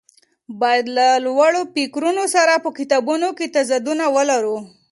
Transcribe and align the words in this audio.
باید 0.61 0.85
د 0.89 0.99
لوړو 1.25 1.61
فکرونو 1.75 2.23
سره 2.35 2.53
په 2.63 2.69
کتابونو 2.77 3.27
کې 3.37 3.51
تضادونه 3.55 4.05
ولري. 4.15 4.57